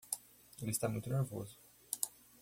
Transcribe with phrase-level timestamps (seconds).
[0.59, 1.59] Ele está muito nervoso.